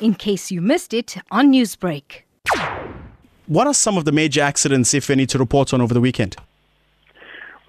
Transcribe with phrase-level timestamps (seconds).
[0.00, 2.22] in case you missed it on Newsbreak.
[3.46, 6.36] What are some of the major accidents, if any, to report on over the weekend?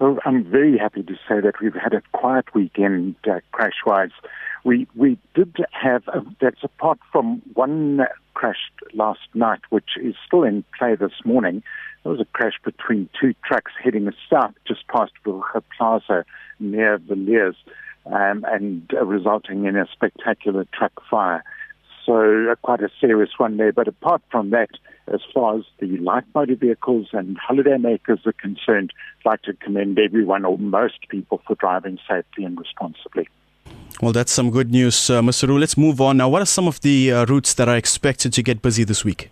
[0.00, 4.10] Well, I'm very happy to say that we've had a quiet weekend uh, crash-wise.
[4.64, 10.44] We we did have a, that's apart from one crash last night, which is still
[10.44, 11.62] in play this morning.
[12.02, 15.44] There was a crash between two trucks heading south just past Wilge
[15.76, 16.24] Plaza
[16.60, 17.56] near Villiers,
[18.06, 21.42] um, and uh, resulting in a spectacular truck fire.
[22.08, 23.70] So uh, quite a serious one there.
[23.70, 24.70] But apart from that,
[25.12, 29.98] as far as the light motor vehicles and holidaymakers are concerned, I'd like to commend
[29.98, 33.28] everyone or most people for driving safely and responsibly.
[34.00, 35.48] Well, that's some good news, uh, Mr.
[35.48, 35.58] Roux.
[35.58, 36.30] Let's move on now.
[36.30, 39.30] What are some of the uh, routes that are expected to get busy this week?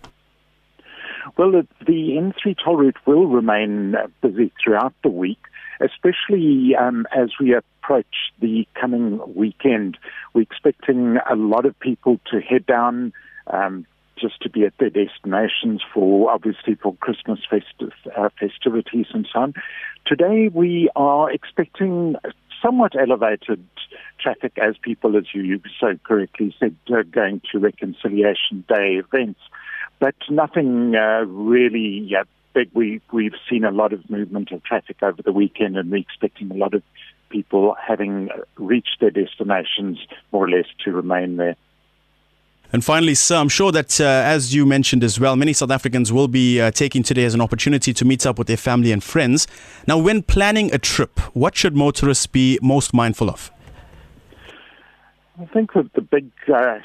[1.35, 5.39] Well, the, the N3 toll route will remain uh, busy throughout the week,
[5.79, 9.97] especially um, as we approach the coming weekend.
[10.33, 13.13] We're expecting a lot of people to head down
[13.47, 13.85] um,
[14.19, 19.53] just to be at their destinations for obviously for Christmas uh, festivities and so on.
[20.05, 22.15] Today we are expecting
[22.61, 23.63] somewhat elevated
[24.19, 29.39] traffic as people, as you so correctly said, uh, going to Reconciliation Day events,
[29.99, 32.23] but nothing uh, really uh,
[32.73, 36.51] We, we've seen a lot of movement of traffic over the weekend, and we're expecting
[36.51, 36.83] a lot of
[37.29, 39.99] people having reached their destinations
[40.31, 41.55] more or less to remain there.
[42.73, 46.11] And finally, sir, I'm sure that, uh, as you mentioned as well, many South Africans
[46.11, 49.01] will be uh, taking today as an opportunity to meet up with their family and
[49.01, 49.47] friends.
[49.87, 53.51] Now, when planning a trip, what should motorists be most mindful of?
[55.39, 56.79] I think that the big, uh,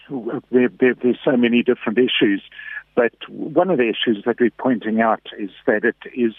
[0.52, 2.42] there, there, there's so many different issues,
[2.94, 6.34] but one of the issues that we're pointing out is that it is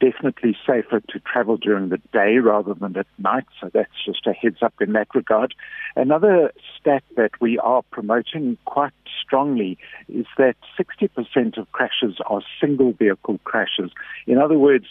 [0.00, 3.46] definitely safer to travel during the day rather than at night.
[3.60, 5.54] So that's just a heads up in that regard.
[5.94, 8.92] Another stat that we are promoting quite
[9.24, 13.90] strongly is that 60% of crashes are single vehicle crashes.
[14.26, 14.86] In other words,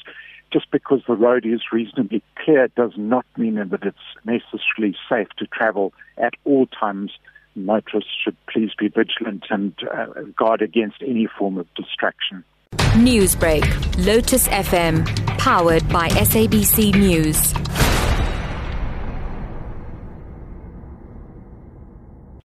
[0.52, 5.46] just because the road is reasonably clear does not mean that it's necessarily safe to
[5.48, 7.12] travel at all times.
[7.56, 12.44] Motorists should please be vigilant and uh, guard against any form of distraction.
[12.96, 13.64] Newsbreak,
[14.06, 15.06] Lotus FM,
[15.38, 17.54] powered by SABC News.